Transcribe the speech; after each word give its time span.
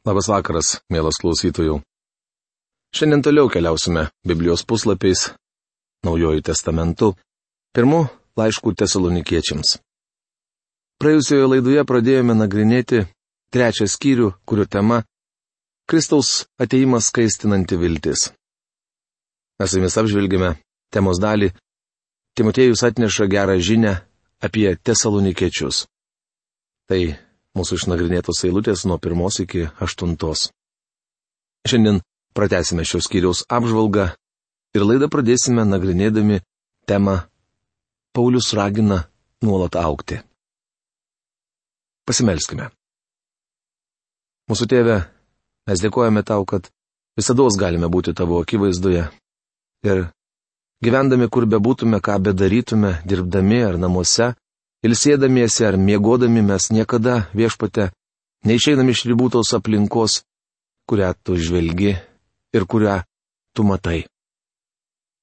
Labas 0.00 0.30
vakaras, 0.32 0.78
mielas 0.88 1.18
klausytojų. 1.20 1.74
Šiandien 2.96 3.20
toliau 3.20 3.50
keliausime 3.52 4.06
Biblijos 4.24 4.64
puslapiais, 4.64 5.26
Naujojų 6.00 6.40
testamentu, 6.40 7.10
pirmu 7.76 8.06
laišku 8.40 8.72
tesalonikiečiams. 8.80 9.74
Praėjusioje 10.96 11.50
laidoje 11.52 11.84
pradėjome 11.84 12.32
nagrinėti 12.32 13.02
trečią 13.52 13.84
skyrių, 13.92 14.32
kurio 14.48 14.64
tema- 14.64 15.02
Kristaus 15.90 16.46
ateimas 16.56 17.12
skaistinanti 17.12 17.76
viltis. 17.76 18.30
Mes 19.60 19.70
jumis 19.76 20.00
apžvelgėme 20.00 20.54
temos 20.88 21.20
dalį- 21.20 21.52
Timotėjus 22.40 22.88
atneša 22.88 23.28
gerą 23.28 23.60
žinę 23.60 23.98
apie 24.40 24.76
tesalonikiečius. 24.80 25.84
Tai 26.88 27.20
mūsų 27.58 27.80
išnagrinėtos 27.80 28.44
eilutės 28.46 28.86
nuo 28.86 28.98
pirmos 29.02 29.40
iki 29.42 29.66
aštuntos. 29.82 30.48
Šiandien 31.68 32.00
pratesime 32.36 32.86
šios 32.86 33.08
skyriaus 33.08 33.44
apžvalgą 33.50 34.10
ir 34.76 34.86
laidą 34.86 35.10
pradėsime 35.12 35.66
nagrinėdami 35.66 36.40
temą 36.88 37.20
Paulius 38.14 38.52
ragina 38.54 39.04
nuolat 39.42 39.76
aukti. 39.78 40.20
Pasimelskime. 42.06 42.70
Mūsų 44.50 44.66
tėve, 44.66 44.96
mes 45.70 45.82
dėkojame 45.82 46.24
tau, 46.26 46.42
kad 46.42 46.66
visada 47.18 47.46
galime 47.58 47.86
būti 47.86 48.14
tavo 48.18 48.40
akivaizdoje 48.42 49.04
ir 49.86 50.00
gyvendami 50.82 51.28
kur 51.30 51.46
bebūtume, 51.46 52.00
ką 52.02 52.18
bedarytume, 52.18 52.96
dirbdami 53.06 53.62
ar 53.62 53.78
namuose, 53.78 54.34
Ilsėdamiesi 54.80 55.66
ar 55.68 55.76
miegodami 55.76 56.40
mes 56.40 56.70
niekada 56.72 57.26
viešpate 57.36 57.90
neišeinam 58.48 58.88
iš 58.88 59.04
ribų 59.10 59.28
tos 59.34 59.52
aplinkos, 59.52 60.22
kurią 60.88 61.10
tu 61.20 61.36
žvelgi 61.36 61.92
ir 62.56 62.64
kurią 62.64 63.02
tu 63.52 63.66
matai. 63.68 64.06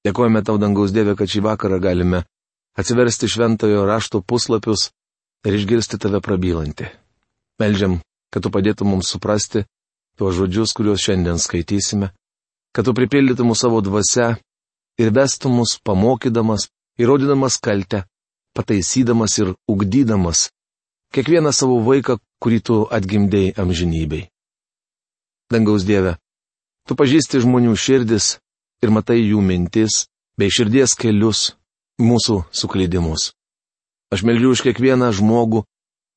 Dėkojame 0.06 0.44
tau, 0.46 0.60
dangaus 0.62 0.94
Dieve, 0.94 1.16
kad 1.18 1.26
šį 1.26 1.42
vakarą 1.48 1.80
galime 1.82 2.22
atsiversti 2.78 3.26
šventojo 3.26 3.82
rašto 3.88 4.22
puslapius 4.22 4.92
ir 5.42 5.58
išgirsti 5.58 5.98
tave 5.98 6.22
prabylantį. 6.22 6.86
Meldžiam, 7.58 7.98
kad 8.30 8.44
tu 8.46 8.52
padėtum 8.54 8.94
mums 8.94 9.10
suprasti 9.10 9.64
tuos 10.18 10.38
žodžius, 10.38 10.70
kuriuos 10.74 11.02
šiandien 11.02 11.42
skaitysime, 11.42 12.12
kad 12.70 12.86
tu 12.86 12.94
pripildytum 12.94 13.50
savo 13.58 13.82
dvasę 13.82 14.36
ir 15.02 15.10
vestum 15.14 15.58
mus 15.58 15.74
pamokydamas, 15.82 16.68
įrodydamas 16.98 17.58
kaltę 17.62 18.04
pataisydamas 18.56 19.38
ir 19.38 19.54
ugdydamas 19.68 20.48
kiekvieną 21.14 21.52
savo 21.52 21.80
vaiką, 21.84 22.18
kurį 22.42 22.58
tu 22.62 22.76
atgimdėjai 22.92 23.56
amžinybei. 23.62 24.28
Dangaus 25.48 25.86
Dieve, 25.88 26.18
tu 26.86 26.94
pažįsti 26.98 27.40
žmonių 27.44 27.72
širdis 27.76 28.36
ir 28.84 28.92
matai 28.92 29.20
jų 29.22 29.40
mintis 29.40 30.04
bei 30.38 30.52
širdies 30.52 30.94
kelius, 30.94 31.56
mūsų 31.98 32.44
suklydimus. 32.54 33.32
Aš 34.12 34.22
melžiu 34.24 34.52
už 34.54 34.62
kiekvieną 34.68 35.10
žmogų, 35.16 35.64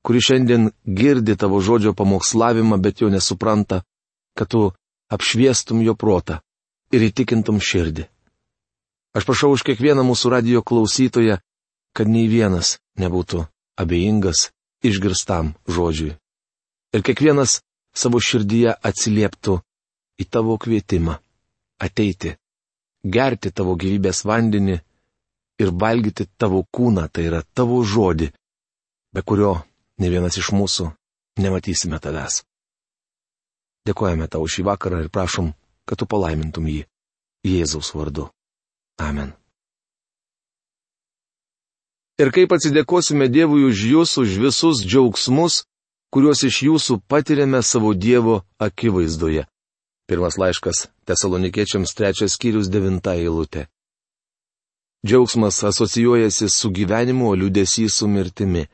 kuris 0.06 0.28
šiandien 0.30 0.70
girdi 0.86 1.36
tavo 1.36 1.59
žodžio 1.64 1.96
pamokslavimą, 1.98 2.78
bet 2.78 3.02
jo 3.02 3.09
nesupranta, 3.09 3.82
kad 4.38 4.52
tu 4.52 4.72
apšviestum 5.12 5.82
jo 5.84 5.96
protą 5.96 6.40
ir 6.92 7.08
įtikintum 7.09 7.59
širdį. 7.59 8.08
Aš 9.18 9.28
prašau 9.28 9.52
už 9.56 9.66
kiekvieną 9.68 10.06
mūsų 10.08 10.32
radio 10.32 10.62
klausytoją, 10.64 11.42
kad 11.95 12.08
nei 12.08 12.28
vienas 12.31 12.78
nebūtų 13.00 13.45
abejingas 13.81 14.50
išgirstam 14.84 15.53
žodžiui. 15.67 16.16
Ir 16.95 17.03
kiekvienas 17.06 17.61
savo 17.95 18.20
širdyje 18.20 18.75
atsilieptų 18.84 19.58
į 20.22 20.28
tavo 20.30 20.58
kvietimą- 20.62 21.17
ateiti, 21.86 22.36
gerti 23.03 23.52
tavo 23.52 23.75
gyvybės 23.75 24.23
vandenį 24.25 24.78
ir 25.62 25.72
valgyti 25.72 26.28
tavo 26.38 26.63
kūną, 26.63 27.07
tai 27.12 27.28
yra 27.29 27.41
tavo 27.53 27.84
žodį, 27.84 28.31
be 29.13 29.22
kurio 29.22 29.53
ne 29.97 30.09
vienas 30.09 30.38
iš 30.38 30.52
mūsų 30.52 30.91
nematysime 31.38 32.00
tavęs. 32.00 32.44
Dėkojame 33.88 34.28
tau 34.29 34.46
šį 34.46 34.66
vakarą 34.69 35.02
ir 35.03 35.09
prašom, 35.09 35.53
kad 35.85 35.97
tu 35.97 36.06
palaimintum 36.06 36.68
jį 36.69 36.85
Jėzaus 37.46 37.96
vardu. 37.97 38.29
Amen. 39.02 39.41
Ir 42.19 42.31
kaip 42.35 42.51
atsidėkosime 42.51 43.29
Dievui 43.31 43.63
už 43.69 43.83
jūs, 43.94 44.17
už 44.19 44.35
visus 44.44 44.83
džiaugsmus, 44.83 45.63
kuriuos 46.11 46.44
iš 46.44 46.63
jūsų 46.67 46.99
patiriame 47.07 47.61
savo 47.63 47.94
Dievo 47.94 48.41
akivaizdoje. 48.59 49.45
Pirmas 50.11 50.35
laiškas 50.38 50.89
Tesalonikiečiams 51.07 51.94
trečias 51.95 52.35
skyrius 52.35 52.67
devinta 52.67 53.16
eilutė. 53.16 53.69
Džiaugsmas 55.07 55.63
asocijuojasi 55.63 56.49
su 56.49 56.69
gyvenimu, 56.69 57.29
o 57.31 57.35
liudesys 57.35 57.95
su 57.95 58.07
mirtimi. 58.07 58.67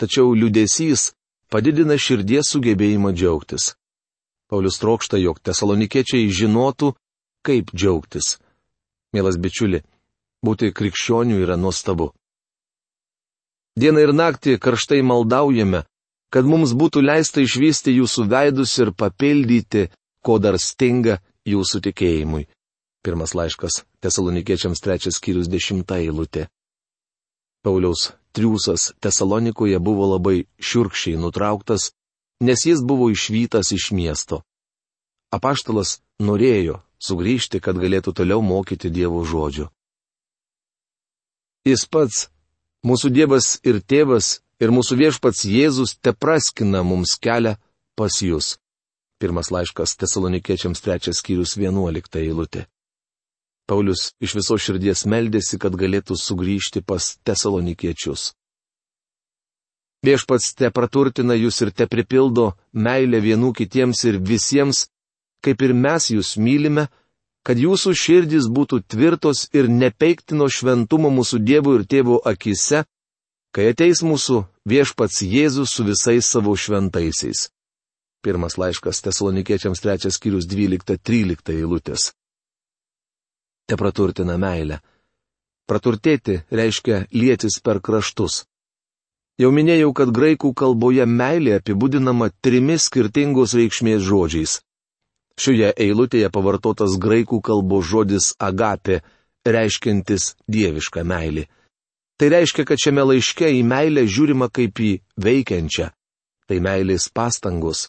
Tačiau 0.00 0.32
liudesys 0.34 1.10
padidina 1.50 1.98
širdies 1.98 2.48
sugebėjimą 2.54 3.12
džiaugtis. 3.12 3.74
Paulius 4.48 4.78
trokšta, 4.80 5.18
jog 5.20 5.42
tesalonikiečiai 5.44 6.30
žinotų, 6.30 6.94
kaip 7.44 7.74
džiaugtis. 7.74 8.38
Mielas 9.12 9.36
bičiuli, 9.36 9.82
būti 10.46 10.72
krikščionių 10.72 11.42
yra 11.44 11.58
nuostabu. 11.60 12.12
Dieną 13.78 14.04
ir 14.04 14.12
naktį 14.12 14.58
karštai 14.60 15.00
maldaujame, 15.00 15.84
kad 16.32 16.48
mums 16.48 16.74
būtų 16.76 17.00
leista 17.04 17.40
išvysti 17.40 17.96
jūsų 17.96 18.26
veidus 18.28 18.74
ir 18.78 18.92
papildyti, 18.92 19.88
ko 20.24 20.38
dar 20.38 20.58
stinga 20.60 21.20
jūsų 21.48 21.80
tikėjimui. 21.88 22.44
Pirmas 23.02 23.32
laiškas 23.34 23.82
Tesalonikiečiams 24.04 24.82
trečias 24.82 25.16
skyrius 25.18 25.48
dešimta 25.50 25.98
eilutė. 26.04 26.46
Pauliaus 27.62 28.12
triūsas 28.36 28.92
Tesalonikoje 29.00 29.78
buvo 29.78 30.06
labai 30.14 30.44
šiurkščiai 30.60 31.18
nutrauktas, 31.18 31.90
nes 32.42 32.66
jis 32.66 32.82
buvo 32.84 33.08
išvytas 33.10 33.72
iš 33.72 33.90
miesto. 33.96 34.42
Apaštalas 35.32 36.00
norėjo 36.20 36.82
sugrįžti, 37.00 37.60
kad 37.62 37.78
galėtų 37.80 38.12
toliau 38.20 38.42
mokyti 38.44 38.90
Dievo 38.92 39.24
žodžio. 39.24 39.70
Jis 41.64 41.86
pats 41.86 42.26
Mūsų 42.82 43.12
Dievas 43.14 43.60
ir 43.62 43.76
Tėvas 43.78 44.40
ir 44.58 44.72
mūsų 44.74 44.96
viešpats 44.98 45.44
Jėzus 45.46 45.94
te 46.02 46.10
praskina 46.10 46.80
mums 46.82 47.14
kelią 47.14 47.54
pas 47.94 48.16
jūs. 48.18 48.56
Pirmas 49.22 49.52
laiškas 49.54 49.94
Tesalonikiečiams 50.00 50.82
trečias 50.82 51.20
skyrius 51.22 51.54
vienuolikta 51.54 52.18
eilutė. 52.18 52.64
Paulius 53.70 54.10
iš 54.18 54.34
viso 54.34 54.58
širdies 54.58 55.04
meldėsi, 55.06 55.60
kad 55.62 55.78
galėtų 55.78 56.16
sugrįžti 56.18 56.82
pas 56.82 57.12
Tesalonikiečius. 57.22 58.32
Viešpats 60.02 60.50
te 60.58 60.72
praturtina 60.74 61.38
jūs 61.38 61.62
ir 61.62 61.70
te 61.70 61.86
pripildo 61.86 62.48
meilę 62.74 63.22
vienų 63.22 63.52
kitiems 63.62 64.02
ir 64.10 64.18
visiems, 64.18 64.88
kaip 65.38 65.62
ir 65.62 65.70
mes 65.70 66.10
jūs 66.10 66.34
mylime, 66.34 66.88
kad 67.46 67.58
jūsų 67.58 67.92
širdys 67.98 68.46
būtų 68.54 68.82
tvirtos 68.86 69.48
ir 69.54 69.68
nepeiktino 69.68 70.46
šventumo 70.48 71.10
mūsų 71.10 71.42
Dievo 71.42 71.74
ir 71.78 71.86
Tėvo 71.90 72.20
akise, 72.24 72.84
kai 73.54 73.72
ateis 73.72 74.02
mūsų 74.06 74.44
viešpats 74.68 75.22
Jėzus 75.26 75.74
su 75.74 75.86
visais 75.86 76.26
savo 76.26 76.54
šventaisiais. 76.56 77.50
Pirmas 78.22 78.54
laiškas 78.58 79.02
Tesalonikiečiams 79.02 79.82
trečias 79.82 80.16
skyrius 80.20 80.46
12-13 80.46 81.56
eilutės. 81.56 82.12
Te 83.66 83.78
praturtina 83.78 84.38
meilę. 84.38 84.78
Praturtėti 85.66 86.42
reiškia 86.50 87.06
lietis 87.10 87.58
per 87.62 87.80
kraštus. 87.82 88.44
Jau 89.40 89.50
minėjau, 89.50 89.90
kad 89.96 90.12
graikų 90.14 90.52
kalboje 90.54 91.06
meilė 91.08 91.56
apibūdinama 91.58 92.30
trimis 92.44 92.86
skirtingos 92.86 93.56
reikšmės 93.58 94.04
žodžiais 94.06 94.60
Šioje 95.40 95.72
eilutėje 95.80 96.28
pavartotas 96.32 96.98
graikų 97.00 97.40
kalbos 97.44 97.88
žodis 97.88 98.32
agapė, 98.38 99.00
reiškintis 99.46 100.34
dievišką 100.50 101.04
meilį. 101.08 101.46
Tai 102.20 102.28
reiškia, 102.30 102.66
kad 102.68 102.78
šiame 102.78 103.02
laiške 103.08 103.48
į 103.50 103.62
meilę 103.66 104.04
žiūrima 104.06 104.50
kaip 104.52 104.78
į 104.78 104.92
veikiančią. 105.18 105.88
Tai 106.46 106.58
meilės 106.62 107.08
pastangos. 107.10 107.88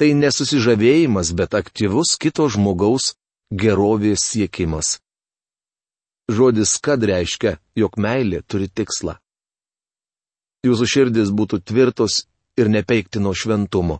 Tai 0.00 0.12
nesusižavėjimas, 0.16 1.34
bet 1.36 1.56
aktyvus 1.58 2.14
kito 2.20 2.46
žmogaus 2.48 3.14
gerovės 3.50 4.24
siekimas. 4.30 5.00
Žodis 6.30 6.76
kad 6.78 7.02
reiškia, 7.02 7.58
jog 7.76 7.98
meilė 7.98 8.40
turi 8.46 8.70
tikslą. 8.70 9.18
Jūsų 10.64 10.86
širdis 10.92 11.32
būtų 11.34 11.60
tvirtos 11.66 12.22
ir 12.60 12.70
nepeiktino 12.70 13.32
šventumo. 13.34 13.98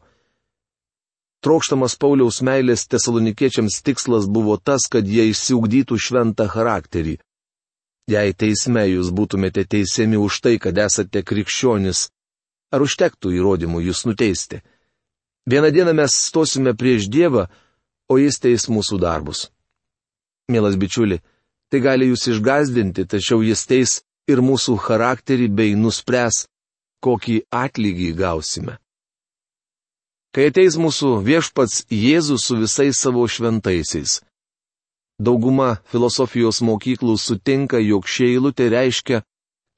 Trokštamas 1.41 1.95
Pauliaus 1.97 2.43
meilės 2.45 2.85
tesalonikiečiams 2.93 3.79
tikslas 3.81 4.27
buvo 4.29 4.59
tas, 4.61 4.85
kad 4.93 5.07
jie 5.09 5.31
išsiugdytų 5.31 5.97
šventą 5.97 6.45
charakterį. 6.53 7.17
Jei 8.11 8.35
teisme 8.35 8.83
jūs 8.91 9.09
būtumėte 9.15 9.65
teisiami 9.65 10.19
už 10.21 10.41
tai, 10.45 10.59
kad 10.61 10.77
esate 10.77 11.23
krikščionis, 11.25 12.11
ar 12.75 12.85
užtektų 12.85 13.33
įrodymų 13.39 13.81
jūs 13.87 14.05
nuteisti? 14.09 14.61
Vieną 15.49 15.71
dieną 15.73 15.95
mes 15.97 16.19
stosime 16.29 16.75
prieš 16.77 17.09
Dievą, 17.09 17.47
o 18.11 18.19
Jis 18.21 18.37
teis 18.43 18.69
mūsų 18.69 19.01
darbus. 19.01 19.47
Mielas 20.53 20.77
bičiuli, 20.77 21.23
tai 21.71 21.81
gali 21.81 22.11
jūs 22.11 22.27
išgazdinti, 22.35 23.07
tačiau 23.09 23.41
Jis 23.47 23.65
teis 23.65 23.97
ir 24.29 24.45
mūsų 24.45 24.77
charakterį 24.77 25.49
bei 25.49 25.73
nuspręs, 25.79 26.45
kokį 27.01 27.41
atlygį 27.49 28.13
gausime. 28.19 28.77
Kai 30.31 30.47
ateis 30.47 30.77
mūsų 30.79 31.17
viešpats 31.27 31.88
Jėzus 31.91 32.44
su 32.47 32.56
visais 32.61 32.99
savo 33.03 33.25
šventaisiais. 33.27 34.21
Dauguma 35.19 35.81
filosofijos 35.91 36.61
mokyklų 36.62 37.17
sutinka, 37.19 37.81
jog 37.82 38.06
šie 38.06 38.29
eilutė 38.37 38.69
reiškia, 38.71 39.25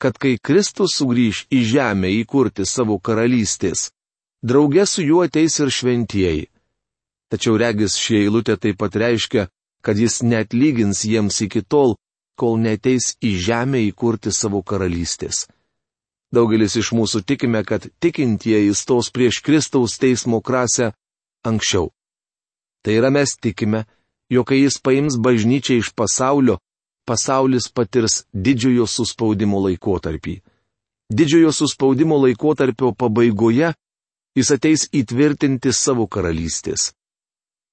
kad 0.02 0.18
kai 0.20 0.36
Kristus 0.36 0.98
sugrįž 0.98 1.46
į 1.48 1.62
žemę 1.72 2.10
įkurti 2.20 2.66
savo 2.68 2.98
karalystės, 3.00 3.88
drauge 4.44 4.84
su 4.86 5.06
juo 5.06 5.22
ateis 5.24 5.56
ir 5.62 5.72
šventieji. 5.72 6.46
Tačiau 7.32 7.56
regis 7.56 7.96
šie 7.96 8.20
eilutė 8.26 8.58
taip 8.60 8.76
pat 8.82 8.98
reiškia, 8.98 9.48
kad 9.80 9.96
jis 9.96 10.20
net 10.22 10.52
lygins 10.52 11.00
jiems 11.08 11.40
iki 11.46 11.64
tol, 11.64 11.96
kol 12.36 12.60
neteis 12.60 13.14
į 13.24 13.32
žemę 13.48 13.80
įkurti 13.88 14.34
savo 14.36 14.60
karalystės. 14.60 15.46
Daugelis 16.32 16.78
iš 16.80 16.92
mūsų 16.96 17.22
tikime, 17.28 17.60
kad 17.64 17.86
tikintieji 18.00 18.72
stos 18.74 19.10
prieš 19.12 19.42
Kristaus 19.44 19.98
teismo 20.00 20.40
krasę 20.40 20.92
anksčiau. 21.44 21.90
Tai 22.82 22.94
yra 22.98 23.10
mes 23.12 23.36
tikime, 23.36 23.84
jog 24.32 24.48
kai 24.48 24.62
jis 24.62 24.80
paims 24.80 25.18
bažnyčią 25.20 25.76
iš 25.82 25.92
pasaulio, 25.92 26.56
pasaulis 27.04 27.68
patirs 27.68 28.22
didžiojo 28.32 28.86
suspaudimo 28.88 29.60
laikotarpį. 29.66 30.40
Didžiojo 31.12 31.52
suspaudimo 31.52 32.16
laikotarpio 32.24 32.94
pabaigoje 32.96 33.74
jis 34.36 34.50
ateis 34.56 34.86
įtvirtinti 34.96 35.72
savo 35.76 36.06
karalystės. 36.08 36.92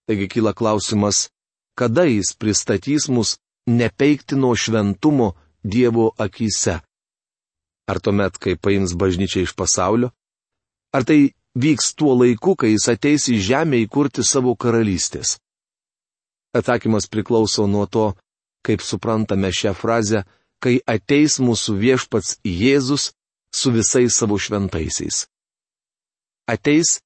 Taigi 0.10 0.28
kyla 0.28 0.52
klausimas, 0.58 1.30
kada 1.80 2.04
jis 2.10 2.34
pristatys 2.36 3.08
mus 3.08 3.38
nepeiktino 3.70 4.52
šventumo 4.56 5.34
Dievo 5.64 6.12
akise. 6.18 6.80
Ar 7.90 8.00
tuomet, 8.04 8.38
kai 8.38 8.54
paims 8.56 8.94
bažnyčią 8.94 9.44
iš 9.48 9.56
pasaulio? 9.58 10.12
Ar 10.94 11.06
tai 11.08 11.34
vyks 11.58 11.94
tuo 11.98 12.14
laiku, 12.20 12.54
kai 12.60 12.74
jis 12.76 12.90
ateis 12.94 13.30
į 13.34 13.40
žemę 13.50 13.82
įkurti 13.86 14.26
savo 14.26 14.54
karalystės? 14.54 15.38
Atsakymas 16.54 17.10
priklauso 17.10 17.66
nuo 17.70 17.86
to, 17.86 18.12
kaip 18.66 18.86
suprantame 18.86 19.50
šią 19.54 19.74
frazę, 19.78 20.24
kai 20.62 20.78
ateis 20.86 21.40
mūsų 21.42 21.78
viešpats 21.82 22.38
Jėzus 22.46 23.12
su 23.54 23.74
visais 23.74 24.18
savo 24.18 24.38
šventaisiais 24.38 25.26
ateis 26.50 27.00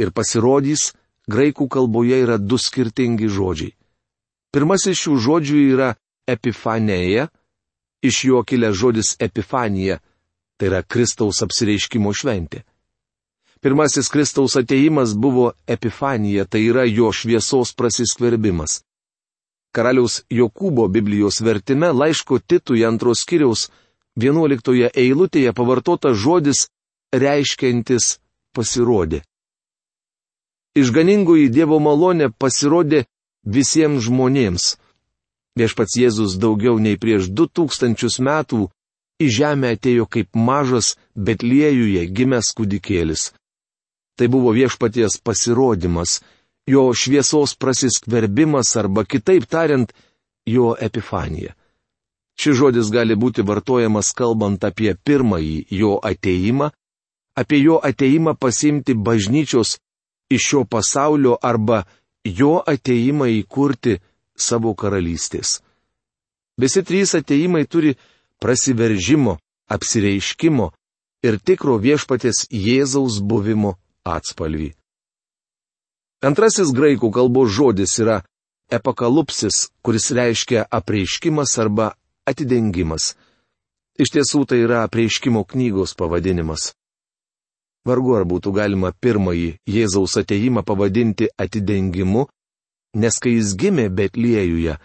ir 0.00 0.12
pasirodys, 0.12 0.92
graikų 1.30 1.68
kalboje 1.72 2.20
yra 2.24 2.36
du 2.38 2.58
skirtingi 2.60 3.30
žodžiai. 3.32 3.74
Pirmasis 4.52 4.98
šių 4.98 5.16
žodžių 5.26 5.58
yra 5.74 5.90
epifanėja, 6.28 7.28
iš 8.04 8.24
jo 8.28 8.42
kilęs 8.46 8.76
žodis 8.76 9.14
epifanija, 9.22 10.00
tai 10.60 10.68
yra 10.68 10.82
Kristaus 10.84 11.40
apsireiškimo 11.40 12.10
šventė. 12.12 12.60
Pirmasis 13.64 14.10
Kristaus 14.12 14.58
ateimas 14.60 15.14
buvo 15.16 15.52
epifanija, 15.66 16.44
tai 16.44 16.66
yra 16.68 16.84
jo 16.84 17.08
šviesos 17.12 17.72
prasiskverbimas. 17.72 18.82
Karaliaus 19.72 20.18
Jokūbo 20.28 20.84
Biblijos 20.92 21.40
vertime 21.40 21.88
laiško 21.92 22.38
Titui 22.44 22.84
antros 22.84 23.24
kiriaus 23.24 23.70
11 24.20 24.90
eilutėje 24.92 25.52
pavartotas 25.56 26.18
žodis 26.20 26.66
reiškiantis 27.12 28.18
pasirodė. 28.52 29.22
Išganingoji 30.76 31.48
Dievo 31.48 31.78
malonė 31.80 32.28
pasirodė 32.36 33.06
visiems 33.44 34.04
žmonėms. 34.04 34.74
Viešpats 35.56 35.96
Jėzus 35.96 36.36
daugiau 36.36 36.76
nei 36.76 37.00
prieš 37.00 37.32
du 37.32 37.48
tūkstančius 37.48 38.20
metų 38.20 38.68
į 39.20 39.28
žemę 39.36 39.74
atėjo 39.76 40.06
kaip 40.08 40.34
mažas 40.34 40.96
Betliejuje 41.14 42.06
gimęs 42.16 42.52
kūdikėlis. 42.56 43.30
Tai 44.16 44.26
buvo 44.32 44.52
viešpaties 44.56 45.20
pasirodymas, 45.24 46.20
jo 46.68 46.90
šviesos 46.92 47.56
prasiskverbimas 47.60 48.74
arba 48.80 49.04
kitaip 49.04 49.46
tariant, 49.48 49.92
jo 50.46 50.74
epifanija. 50.80 51.54
Šis 52.40 52.56
žodis 52.56 52.90
gali 52.92 53.16
būti 53.16 53.44
vartojamas 53.44 54.14
kalbant 54.16 54.64
apie 54.64 54.94
pirmąjį 54.96 55.66
jo 55.76 55.98
ateimą 56.00 56.70
apie 57.40 57.58
jo 57.62 57.80
ateimą 57.82 58.34
pasimti 58.34 58.94
bažnyčios 58.94 59.78
iš 60.30 60.42
šio 60.48 60.64
pasaulio 60.64 61.36
arba 61.42 61.84
jo 62.24 62.62
ateimą 62.66 63.26
įkurti 63.40 63.98
savo 64.36 64.74
karalystės. 64.74 65.60
Visi 66.60 66.82
trys 66.82 67.14
ateimai 67.16 67.64
turi 67.64 67.96
prasiveržimo, 68.40 69.38
apsireiškimo 69.70 70.70
ir 71.26 71.38
tikro 71.38 71.76
viešpatės 71.78 72.46
Jėzaus 72.50 73.20
buvimo 73.20 73.76
atspalvį. 74.04 74.72
Antrasis 76.24 76.72
graikų 76.76 77.08
kalbos 77.12 77.52
žodis 77.56 77.96
yra 78.02 78.20
epakalupsis, 78.72 79.68
kuris 79.84 80.10
reiškia 80.12 80.66
apreiškimas 80.68 81.56
arba 81.62 81.94
atidengimas. 82.28 83.14
Iš 84.00 84.12
tiesų 84.16 84.44
tai 84.48 84.60
yra 84.64 84.84
apreiškimo 84.86 85.44
knygos 85.48 85.96
pavadinimas. 85.96 86.72
Vargu 87.88 88.14
ar 88.18 88.26
būtų 88.28 88.52
galima 88.52 88.92
pirmąjį 88.92 89.54
Jėzaus 89.68 90.18
ateimą 90.20 90.62
pavadinti 90.68 91.30
atidengimu, 91.40 92.26
nes 93.00 93.16
kai 93.22 93.38
jis 93.38 93.54
gimė 93.56 93.88
Betliejuje, 93.88 94.76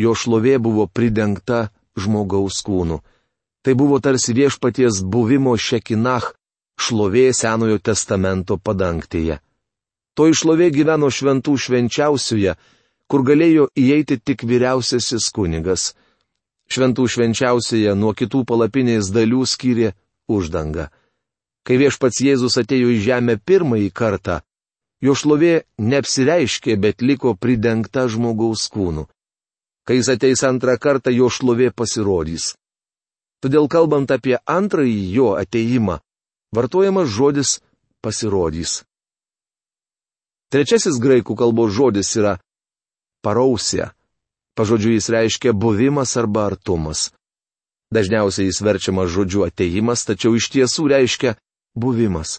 jo 0.00 0.14
šlovė 0.16 0.56
buvo 0.58 0.86
pridengta 0.88 1.68
žmogaus 2.00 2.62
kūnu. 2.66 3.00
Tai 3.60 3.72
buvo 3.76 4.00
tarsi 4.00 4.32
viešpaties 4.36 5.02
buvimo 5.04 5.52
šekinach 5.56 6.32
šlovė 6.80 7.28
Senojo 7.36 7.78
testamento 7.78 8.56
padangtėje. 8.56 9.40
To 10.16 10.28
išlovė 10.32 10.70
gyveno 10.74 11.10
šventų 11.12 11.56
švenčiausioje, 11.64 12.56
kur 13.10 13.24
galėjo 13.26 13.68
įeiti 13.76 14.18
tik 14.18 14.44
vyriausiasis 14.48 15.28
kunigas. 15.34 15.92
Šventų 16.70 17.06
švenčiausioje 17.10 17.94
nuo 17.98 18.14
kitų 18.14 18.44
palapinės 18.46 19.10
dalių 19.14 19.44
skyrė 19.52 19.92
uždanga. 20.30 20.88
Kai 21.66 21.76
viešpats 21.82 22.22
Jėzus 22.24 22.56
atėjo 22.62 22.92
į 22.94 23.00
žemę 23.04 23.36
pirmąjį 23.44 23.90
kartą, 23.92 24.40
jo 25.04 25.14
šlovė 25.18 25.64
neapsireiškė, 25.78 26.76
bet 26.80 27.02
liko 27.02 27.34
pridengta 27.34 28.06
žmogaus 28.08 28.68
kūnu. 28.72 29.08
Kai 29.90 29.96
jis 29.98 30.08
ateis 30.12 30.44
antrą 30.46 30.76
kartą, 30.78 31.10
jo 31.10 31.26
šlovė 31.26 31.72
pasirodys. 31.74 32.52
Todėl 33.42 33.64
kalbant 33.66 34.12
apie 34.14 34.36
antrąjį 34.46 34.98
jo 35.10 35.32
ateimą, 35.34 35.96
vartojamas 36.54 37.08
žodis 37.10 37.56
pasirodys. 37.98 38.84
Trečiasis 40.54 41.00
graikų 41.02 41.34
kalbos 41.34 41.72
žodis 41.74 42.12
yra 42.20 42.36
parausė. 43.26 43.88
Pažodžiu 44.54 44.92
jis 44.94 45.08
reiškia 45.10 45.56
buvimas 45.58 46.14
arba 46.22 46.44
artumas. 46.52 47.08
Dažniausiai 47.90 48.46
jis 48.46 48.60
verčiamas 48.62 49.10
žodžiu 49.10 49.42
ateimas, 49.48 50.06
tačiau 50.06 50.38
iš 50.38 50.52
tiesų 50.54 50.86
reiškia 50.94 51.34
buvimas. 51.74 52.36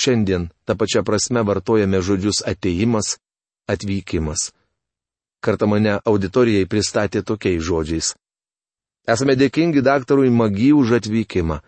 Šiandien 0.00 0.48
tą 0.64 0.80
pačią 0.80 1.04
prasme 1.04 1.44
vartojame 1.44 2.00
žodžius 2.00 2.40
ateimas, 2.48 3.18
atvykimas. 3.68 4.48
Kartą 5.40 5.66
mane 5.72 5.98
auditorijai 6.04 6.68
pristatė 6.68 7.22
tokiais 7.24 7.62
žodžiais. 7.64 8.14
Esame 9.08 9.36
dėkingi 9.40 9.80
daktarui 9.82 10.30
Magi 10.30 10.72
už 10.76 10.98
atvykimą. 11.00 11.60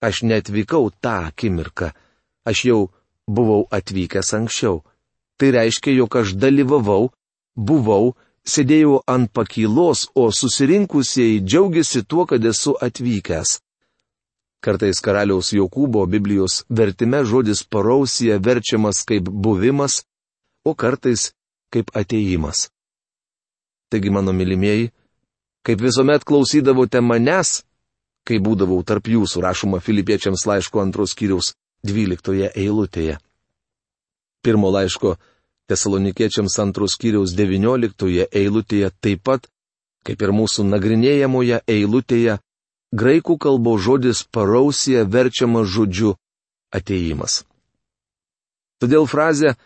Aš 0.00 0.22
neatvykau 0.28 0.90
tą 1.04 1.16
akimirką, 1.30 1.92
aš 2.48 2.58
jau 2.68 2.80
buvau 3.28 3.66
atvykęs 3.78 4.32
anksčiau. 4.38 4.80
Tai 5.36 5.50
reiškia, 5.56 5.92
jog 6.00 6.16
aš 6.20 6.32
dalyvavau, 6.40 7.10
buvau, 7.56 8.14
sėdėjau 8.48 9.02
ant 9.14 9.28
pakylos, 9.32 10.08
o 10.14 10.30
susirinkusieji 10.32 11.42
džiaugiasi 11.44 12.04
tuo, 12.08 12.24
kad 12.24 12.44
esu 12.44 12.76
atvykęs. 12.80 13.58
Kartais 14.64 15.02
karaliaus 15.04 15.52
Jokūbo 15.52 16.06
Biblijos 16.08 16.64
vertime 16.70 17.20
žodis 17.24 17.60
parausija 17.62 18.38
verčiamas 18.40 19.04
kaip 19.04 19.28
buvimas, 19.28 20.00
o 20.64 20.72
kartais 20.74 21.30
kaip 21.70 21.92
ateimas. 21.94 22.70
Taigi, 23.90 24.10
mano 24.10 24.32
mylimieji, 24.32 24.90
kaip 25.66 25.80
visuomet 25.80 26.24
klausydavote 26.26 27.00
manęs, 27.00 27.62
kai 28.26 28.40
būdavau 28.42 28.82
tarp 28.82 29.06
jūsų 29.10 29.42
rašoma 29.44 29.78
filipiečiams 29.82 30.46
laiško 30.50 30.82
antros 30.82 31.14
kiriaus 31.14 31.54
dvyliktoje 31.86 32.50
eilutėje. 32.54 33.18
Pirmo 34.42 34.70
laiško 34.74 35.14
tesalonikiečiams 35.70 36.58
antros 36.62 36.96
kiriaus 36.98 37.34
devynioliktoje 37.38 38.26
eilutėje 38.30 38.90
taip 39.02 39.22
pat, 39.26 39.46
kaip 40.06 40.22
ir 40.22 40.34
mūsų 40.34 40.66
nagrinėjamoje 40.70 41.62
eilutėje, 41.66 42.38
graikų 42.94 43.38
kalbos 43.42 43.82
žodis 43.86 44.22
parausija 44.30 45.04
verčiamas 45.06 45.70
žodžiu 45.70 46.14
ateimas. 46.74 47.44
Todėl 48.82 49.06
frazė, 49.10 49.56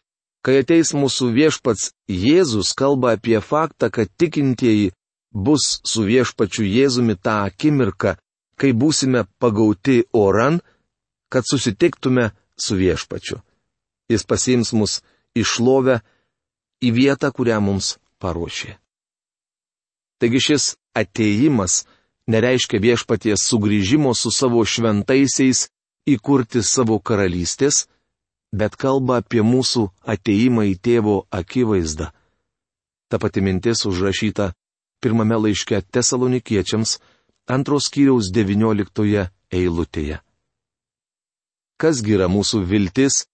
kai 0.44 0.60
ateis 0.62 0.94
mūsų 0.96 1.30
viešpats 1.36 1.90
Jėzus, 2.08 2.72
kalba 2.76 3.14
apie 3.16 3.38
faktą, 3.44 3.90
kad 3.92 4.10
tikintieji 4.20 4.90
bus 5.32 5.80
su 5.86 6.04
viešpačiu 6.08 6.64
Jėzumi 6.66 7.16
tą 7.16 7.44
akimirką, 7.50 8.16
kai 8.56 8.72
būsime 8.72 9.26
pagauti 9.38 10.02
oran, 10.12 10.60
kad 11.30 11.46
susitiktume 11.46 12.30
su 12.58 12.76
viešpačiu. 12.76 13.40
Jis 14.10 14.26
pasiims 14.26 14.72
mus 14.74 15.00
išlovę 15.38 16.00
į 16.82 16.90
vietą, 16.96 17.30
kurią 17.30 17.60
mums 17.62 17.94
paruošė. 18.20 18.74
Taigi 20.20 20.40
šis 20.42 20.64
ateimas 20.96 21.84
nereiškia 22.28 22.80
viešpaties 22.82 23.46
sugrįžimo 23.48 24.12
su 24.14 24.32
savo 24.34 24.64
šventaisiais 24.66 25.68
įkurti 26.10 26.64
savo 26.66 26.98
karalystės, 26.98 27.86
bet 28.52 28.76
kalba 28.76 29.20
apie 29.20 29.42
mūsų 29.46 29.88
ateimą 30.14 30.66
į 30.72 30.74
tėvo 30.86 31.16
akivaizdą. 31.30 32.10
Ta 33.10 33.18
pati 33.18 33.42
mintis 33.42 33.84
užrašyta 33.86 34.52
pirmame 35.02 35.38
laiške 35.44 35.82
tesalonikiečiams 35.94 36.98
antros 37.50 37.88
kiriaus 37.90 38.30
devinioliktoje 38.34 39.28
eilutėje. 39.50 40.20
Kasgi 41.80 42.16
yra 42.18 42.28
mūsų 42.28 42.60
viltis, 42.68 43.24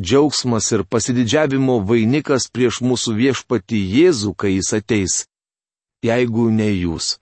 džiaugsmas 0.00 0.72
ir 0.74 0.82
pasididžiavimo 0.84 1.78
vainikas 1.86 2.50
prieš 2.50 2.82
mūsų 2.82 3.14
viešpati 3.20 3.78
Jėzų, 3.78 4.34
kai 4.34 4.56
jis 4.56 4.72
ateis? 4.80 5.22
jeigu 6.04 6.50
ne 6.52 6.68
jūs. 6.72 7.16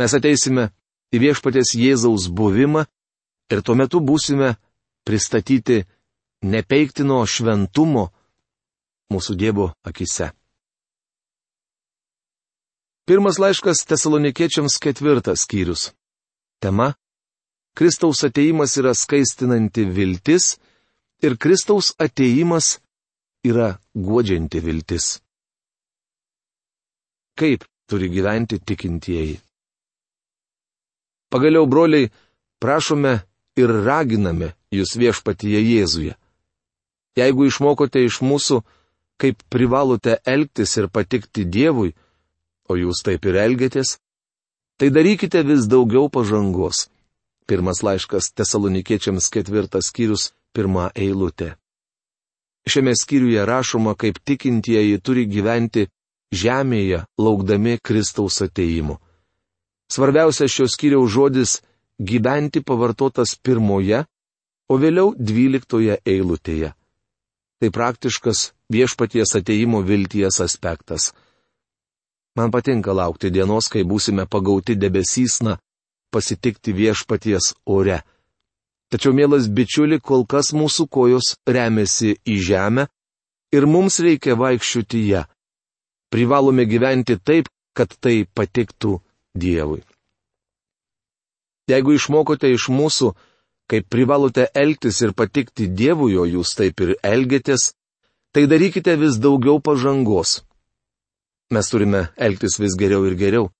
Mes 0.00 0.14
ateisime 0.16 0.70
į 1.14 1.20
viešpatės 1.24 1.74
Jėzaus 1.76 2.28
buvimą 2.28 2.86
ir 3.52 3.62
tuo 3.64 3.76
metu 3.78 4.00
būsime 4.04 4.54
pristatyti 5.06 5.82
nepeiktino 6.42 7.20
šventumo 7.26 8.08
mūsų 9.12 9.36
Dievo 9.36 9.70
akise. 9.84 10.30
Pirmas 13.06 13.40
laiškas 13.42 13.82
tesalonikiečiams 13.90 14.78
ketvirtas 14.78 15.46
skyrius. 15.46 15.90
Tema- 16.62 16.94
Kristaus 17.76 18.22
ateimas 18.24 18.76
yra 18.78 18.94
skaistinanti 18.94 19.84
viltis 19.84 20.58
ir 21.22 21.36
Kristaus 21.36 21.94
ateimas 21.98 22.78
yra 23.44 23.78
godžianti 23.94 24.60
viltis 24.60 25.18
kaip 27.40 27.64
turi 27.88 28.10
gyventi 28.12 28.60
tikintieji. 28.60 29.40
Pagaliau, 31.32 31.66
broliai, 31.66 32.10
prašome 32.60 33.12
ir 33.58 33.72
raginame 33.86 34.52
jūs 34.74 34.94
viešpatyje 35.00 35.60
Jėzuje. 35.62 36.14
Jeigu 37.18 37.48
išmokote 37.48 38.04
iš 38.06 38.20
mūsų, 38.22 38.60
kaip 39.20 39.42
privalote 39.52 40.18
elgtis 40.24 40.76
ir 40.78 40.88
patikti 40.88 41.44
Dievui, 41.44 41.94
o 42.70 42.76
jūs 42.78 43.02
taip 43.04 43.26
ir 43.26 43.40
elgėtės, 43.42 43.98
tai 44.78 44.90
darykite 44.94 45.42
vis 45.44 45.66
daugiau 45.68 46.08
pažangos. 46.08 46.88
Pirmas 47.50 47.82
laiškas 47.82 48.30
tesalonikiečiams 48.38 49.26
ketvirtas 49.34 49.90
skyrius, 49.90 50.30
pirma 50.54 50.90
eilutė. 50.94 51.56
Šiame 52.68 52.94
skyriuje 52.94 53.44
rašoma, 53.46 53.96
kaip 53.98 54.20
tikintieji 54.24 55.00
turi 55.02 55.26
gyventi 55.26 55.88
žemėje, 56.30 57.04
laukdami 57.18 57.78
Kristaus 57.82 58.38
ateimų. 58.44 59.00
Svarbiausias 59.90 60.52
šios 60.54 60.76
kiriaus 60.78 61.10
žodis- 61.10 61.60
gyventi 62.00 62.62
pavartotas 62.64 63.36
pirmoje, 63.36 64.04
o 64.70 64.78
vėliau 64.80 65.12
dvyliktoje 65.18 65.98
eilutėje. 66.06 66.72
Tai 67.60 67.70
praktiškas 67.74 68.52
viešpaties 68.72 69.34
ateimo 69.36 69.82
vilties 69.84 70.40
aspektas. 70.40 71.10
Man 72.38 72.52
patinka 72.54 72.94
laukti 72.94 73.30
dienos, 73.34 73.68
kai 73.68 73.82
būsime 73.84 74.24
pagauti 74.30 74.78
debesysna, 74.78 75.58
pasitikti 76.14 76.72
viešpaties 76.72 77.52
ore. 77.66 78.00
Tačiau, 78.90 79.12
mielas 79.14 79.50
bičiuli, 79.50 80.00
kol 80.00 80.24
kas 80.26 80.54
mūsų 80.54 80.86
kojos 80.90 81.34
remiasi 81.46 82.16
į 82.26 82.38
žemę 82.46 82.86
ir 83.54 83.66
mums 83.66 84.00
reikia 84.02 84.38
vaikščioti 84.38 85.04
ją 85.10 85.26
privalome 86.10 86.66
gyventi 86.66 87.16
taip, 87.22 87.48
kad 87.76 87.94
tai 88.02 88.26
patiktų 88.26 88.98
Dievui. 89.30 89.78
Jeigu 91.70 91.94
išmokote 91.94 92.50
iš 92.50 92.68
mūsų, 92.74 93.12
kaip 93.70 93.86
privalote 93.92 94.48
elgtis 94.54 95.00
ir 95.04 95.14
patikti 95.14 95.68
Dievui, 95.68 96.16
o 96.18 96.26
jūs 96.26 96.56
taip 96.58 96.82
ir 96.82 96.96
elgėtės, 97.06 97.72
tai 98.34 98.46
darykite 98.50 98.96
vis 98.98 99.18
daugiau 99.22 99.60
pažangos. 99.62 100.40
Mes 101.50 101.66
turime 101.70 102.08
elgtis 102.16 102.58
vis 102.62 102.76
geriau 102.78 103.06
ir 103.06 103.16
geriau. 103.18 103.50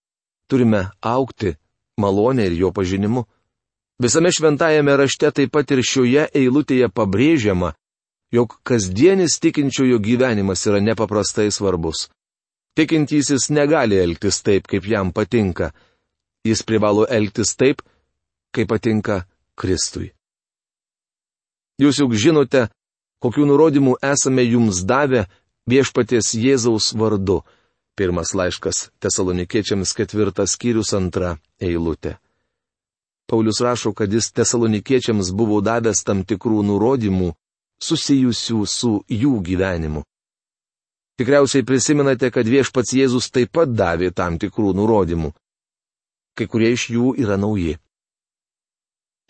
Turime 0.50 0.88
aukti 1.02 1.57
malonę 1.99 2.47
ir 2.47 2.55
jo 2.59 2.71
pažinimu. 2.73 3.25
Visame 4.02 4.31
šventajame 4.33 4.97
rašte 4.97 5.31
taip 5.31 5.52
pat 5.52 5.71
ir 5.75 5.83
šioje 5.85 6.29
eilutėje 6.35 6.88
pabrėžiama, 6.88 7.75
jog 8.33 8.57
kasdienis 8.64 9.38
tikinčiojo 9.43 9.99
gyvenimas 10.00 10.64
yra 10.67 10.81
nepaprastai 10.81 11.50
svarbus. 11.52 12.09
Tikintysis 12.79 13.50
negali 13.50 13.99
elgtis 13.99 14.40
taip, 14.47 14.71
kaip 14.71 14.87
jam 14.87 15.12
patinka. 15.12 15.73
Jis 16.47 16.62
privalo 16.64 17.05
elgtis 17.11 17.52
taip, 17.59 17.83
kaip 18.54 18.71
patinka 18.71 19.25
Kristui. 19.59 20.11
Jūs 21.80 22.00
juk 22.02 22.14
žinote, 22.14 22.69
kokiu 23.23 23.47
nurodymu 23.49 23.97
esame 24.04 24.45
jums 24.45 24.83
davę 24.85 25.26
viešpaties 25.71 26.35
Jėzaus 26.37 26.92
vardu. 26.97 27.40
Pirmas 27.97 28.33
laiškas 28.35 28.90
tesalonikiečiams 29.02 29.92
ketvirtas 29.97 30.54
skyrius 30.57 30.95
antra 30.97 31.37
eilutė. 31.61 32.16
Paulius 33.28 33.61
rašo, 33.61 33.92
kad 33.92 34.12
jis 34.12 34.33
tesalonikiečiams 34.33 35.30
buvo 35.37 35.61
davęs 35.61 36.02
tam 36.04 36.25
tikrų 36.25 36.64
nurodymų 36.66 37.35
susijusių 37.80 38.64
su 38.66 38.92
jų 39.09 39.35
gyvenimu. 39.47 40.02
Tikriausiai 41.21 41.64
prisimenate, 41.69 42.30
kad 42.33 42.49
viešpats 42.49 42.95
Jėzus 42.97 43.28
taip 43.30 43.52
pat 43.52 43.73
davė 43.76 44.11
tam 44.16 44.38
tikrų 44.40 44.73
nurodymų. 44.76 45.35
Kai 46.33 46.47
kurie 46.49 46.73
iš 46.73 46.88
jų 46.95 47.12
yra 47.21 47.37
nauji. 47.37 47.76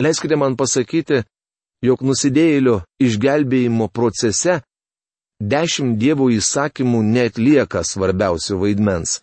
Leiskite 0.01 0.37
man 0.41 0.57
pasakyti, 0.57 1.23
jog 1.85 2.03
nusidėjėlio 2.05 2.81
išgelbėjimo 3.05 3.89
procese 3.93 4.61
dešimt 5.41 5.99
Dievo 6.01 6.31
įsakymų 6.33 7.03
netlieka 7.05 7.85
svarbiausio 7.85 8.59
vaidmens. 8.61 9.21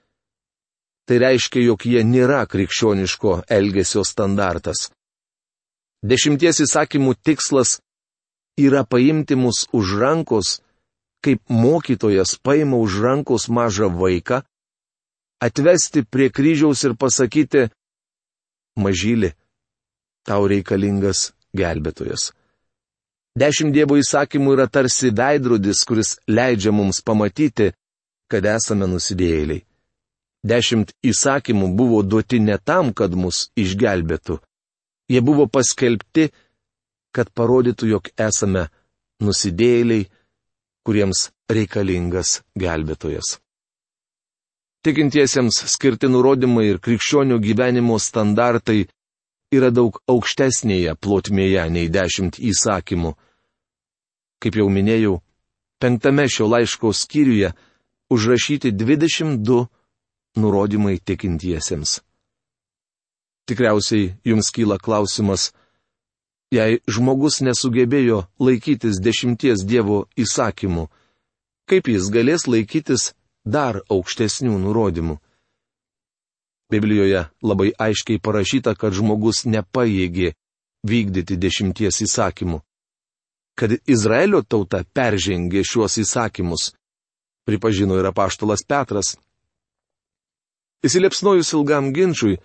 Tai 1.08 1.18
reiškia, 1.24 1.64
jog 1.70 1.86
jie 1.88 2.04
nėra 2.04 2.44
krikščioniško 2.50 3.42
elgesio 3.58 4.04
standartas. 4.06 4.90
Dešimties 6.06 6.62
įsakymų 6.68 7.16
tikslas 7.26 7.80
yra 8.60 8.84
paimti 8.86 9.38
mus 9.40 9.66
už 9.74 9.98
rankos 10.02 10.58
kaip 11.22 11.42
mokytojas 11.50 12.38
paima 12.44 12.78
už 12.78 13.02
rankos 13.02 13.50
mažą 13.50 13.90
vaiką, 13.90 14.42
atvesti 15.42 16.06
prie 16.06 16.30
kryžiaus 16.30 16.84
ir 16.88 16.94
pasakyti, 16.96 17.68
mažylį, 18.78 19.34
tau 20.28 20.48
reikalingas 20.52 21.32
gelbėtojas. 21.58 22.32
Dešimt 23.38 23.74
Dievo 23.76 23.98
įsakymų 24.02 24.56
yra 24.56 24.66
tarsi 24.68 25.12
veidrodis, 25.14 25.84
kuris 25.86 26.16
leidžia 26.28 26.74
mums 26.74 27.04
pamatyti, 27.06 27.72
kad 28.32 28.46
esame 28.50 28.88
nusidėjėliai. 28.90 29.62
Dešimt 30.48 30.94
įsakymų 31.06 31.70
buvo 31.78 32.02
duoti 32.04 32.40
ne 32.42 32.58
tam, 32.58 32.94
kad 32.98 33.14
mus 33.14 33.48
išgelbėtų. 33.58 34.40
Jie 35.12 35.22
buvo 35.22 35.48
paskelbti, 35.48 36.30
kad 37.16 37.30
parodytų, 37.34 37.90
jog 37.94 38.10
esame 38.18 38.68
nusidėjėliai, 39.24 40.08
kuriems 40.88 41.30
reikalingas 41.52 42.42
gelbėtojas. 42.60 43.38
Tikintiesiems 44.86 45.66
skirti 45.74 46.08
nurodymai 46.10 46.68
ir 46.72 46.78
krikščionių 46.84 47.40
gyvenimo 47.44 47.98
standartai 48.00 48.86
yra 49.54 49.70
daug 49.72 50.00
aukštesnėje 50.10 50.96
plotmėje 51.00 51.68
nei 51.72 51.92
dešimt 51.92 52.39
įsakymų. 52.39 53.13
Kaip 54.44 54.58
jau 54.60 54.68
minėjau, 54.70 55.20
penktame 55.82 56.27
šio 56.30 56.50
laiško 56.51 56.94
skyriuje 56.94 57.54
užrašyti 58.13 58.72
22 58.72 59.63
nurodymai 60.38 60.98
tikintiesiems. 61.00 62.01
Tikriausiai 63.48 64.12
jums 64.27 64.51
kyla 64.51 64.77
klausimas, 64.77 65.51
Jei 66.48 66.80
žmogus 66.88 67.42
nesugebėjo 67.44 68.22
laikytis 68.39 69.01
dešimties 69.04 69.66
Dievo 69.68 70.06
įsakymų, 70.16 70.86
kaip 71.68 71.89
jis 71.92 72.08
galės 72.08 72.48
laikytis 72.48 73.10
dar 73.44 73.82
aukštesnių 73.92 74.56
nurodymų? 74.63 75.18
Biblijoje 76.72 77.26
labai 77.42 77.72
aiškiai 77.80 78.20
parašyta, 78.20 78.76
kad 78.76 78.94
žmogus 78.94 79.46
nepaėgė 79.46 80.34
vykdyti 80.88 81.38
dešimties 81.38 82.02
įsakymų. 82.08 82.62
kad 83.58 83.74
Izraelio 83.90 84.44
tauta 84.46 84.84
peržengė 84.94 85.64
šiuos 85.66 85.98
įsakymus, 85.98 86.74
pripažino 87.50 87.98
ir 87.98 88.06
apaštalas 88.06 88.62
Petras. 88.62 89.16
Įsiliepsnojus 90.86 91.56
ilgam 91.58 91.90
ginčiui, 91.96 92.38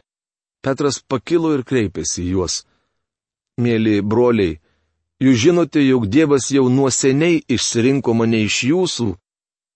Petras 0.65 1.03
pakilo 1.05 1.53
ir 1.53 1.67
kreipėsi 1.69 2.23
į 2.25 2.31
juos. 2.33 2.63
Mėly 3.61 3.99
broliai, 4.01 4.57
jūs 5.21 5.37
žinote, 5.43 5.83
jog 5.85 6.07
Dievas 6.09 6.49
jau 6.55 6.69
nuo 6.73 6.89
seniai 6.89 7.43
išsirinko 7.45 8.15
mane 8.17 8.41
iš 8.47 8.63
jūsų, 8.71 9.09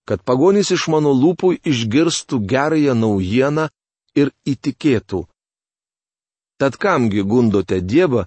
kad 0.09 0.23
pagonys 0.25 0.71
iš 0.73 0.87
mano 0.89 1.13
lūpų 1.13 1.59
išgirstų 1.69 2.39
gerąją 2.49 2.95
naujieną 2.97 3.67
ir 4.17 4.33
įtikėtų. 4.45 5.25
Tad 6.57 6.77
kamgi 6.81 7.21
gundote 7.21 7.81
Dievą 7.81 8.25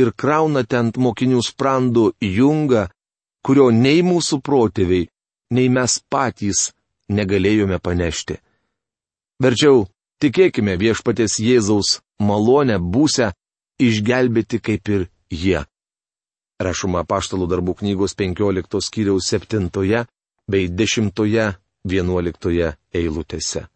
ir 0.00 0.12
kraunate 0.16 0.78
ant 0.80 0.96
mokinių 0.96 1.42
sprandų 1.44 2.16
jungą, 2.24 2.88
kurio 3.44 3.68
nei 3.70 4.02
mūsų 4.06 4.40
protėviai, 4.44 5.08
nei 5.56 5.68
mes 5.68 6.00
patys 6.12 6.72
negalėjome 7.12 7.78
panešti. 7.82 8.38
Verčiau, 9.40 9.88
tikėkime 10.22 10.76
viešpatės 10.80 11.40
Jėzaus 11.40 12.00
malonę 12.20 12.78
būsę 12.80 13.32
išgelbėti 13.80 14.60
kaip 14.60 14.88
ir 14.88 15.08
jie. 15.32 15.64
Rašoma 16.60 17.04
paštalų 17.08 17.46
darbų 17.48 17.74
knygos 17.80 18.12
15 18.20 18.80
skyriaus 18.84 19.24
7 19.32 19.72
bei 20.50 20.68
10-11 20.68 22.74
eilutėse. 22.92 23.68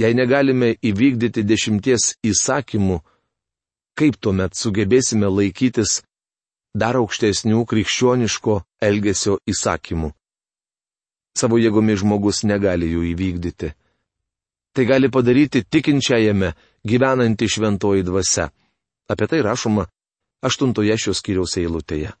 Jei 0.00 0.14
negalime 0.16 0.72
įvykdyti 0.80 1.42
dešimties 1.44 2.14
įsakymų, 2.24 3.00
kaip 3.98 4.16
tuomet 4.16 4.56
sugebėsime 4.56 5.28
laikytis 5.28 5.98
dar 6.72 6.96
aukštesnių 6.96 7.66
krikščioniško 7.68 8.54
elgesio 8.80 9.36
įsakymų. 9.52 10.12
Savo 11.36 11.58
jėgomis 11.60 12.00
žmogus 12.00 12.42
negali 12.48 12.88
jų 12.94 13.04
įvykdyti. 13.12 13.74
Tai 14.72 14.84
gali 14.86 15.10
padaryti 15.10 15.64
tikinčiajame 15.68 16.54
gyvenanti 16.86 17.48
šventoji 17.50 18.06
dvasia. 18.06 18.48
Apie 19.10 19.26
tai 19.26 19.42
rašoma 19.42 19.84
aštuntoje 20.46 20.96
šios 20.96 21.20
kiriaus 21.26 21.58
eilutėje. 21.60 22.14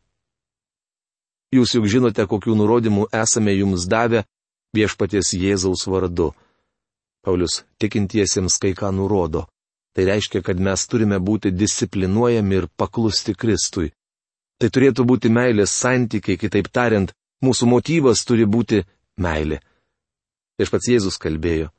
Jūs 1.54 1.74
juk 1.74 1.86
žinote, 1.90 2.26
kokių 2.26 2.54
nurodymų 2.58 3.08
esame 3.14 3.54
jums 3.56 3.88
davę 3.90 4.24
viešpaties 4.76 5.32
Jėzaus 5.34 5.86
vardu. 5.90 6.30
Paulius 7.24 7.64
tikintiesiems 7.78 8.58
kai 8.62 8.72
ką 8.74 8.92
nurodo. 8.96 9.46
Tai 9.94 10.04
reiškia, 10.06 10.42
kad 10.46 10.60
mes 10.60 10.86
turime 10.86 11.18
būti 11.18 11.50
disciplinuojami 11.50 12.56
ir 12.56 12.68
paklusti 12.78 13.34
Kristui. 13.34 13.90
Tai 14.60 14.68
turėtų 14.70 15.04
būti 15.08 15.32
meilės 15.32 15.74
santykiai, 15.74 16.38
kitaip 16.38 16.68
tariant, 16.68 17.12
mūsų 17.42 17.66
motyvas 17.66 18.22
turi 18.28 18.46
būti 18.46 18.84
meilė. 19.18 19.58
Iš 20.60 20.70
pats 20.70 20.90
Jėzus 20.92 21.18
kalbėjo. 21.18 21.70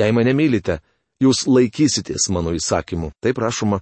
Jei 0.00 0.10
mane 0.16 0.32
mylite, 0.34 0.80
jūs 1.22 1.44
laikysitės 1.46 2.30
mano 2.34 2.54
įsakymų. 2.56 3.12
Taip 3.22 3.38
rašoma 3.38 3.80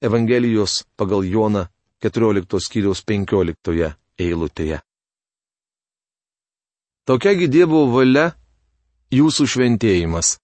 Evangelijos 0.00 0.84
pagal 0.96 1.26
Joną 1.28 1.66
14 2.00 2.60
skyriaus 2.64 3.02
15 3.04 3.90
eilutėje. 4.16 4.80
Tokiagi 7.04 7.48
Dievo 7.50 7.84
valia 7.92 8.30
jūsų 9.10 9.46
šventėjimas 9.50 10.36